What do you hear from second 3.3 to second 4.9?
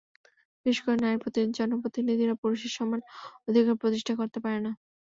অধিকার প্রতিষ্ঠা করতে পারেন না।